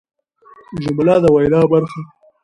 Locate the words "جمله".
0.83-1.15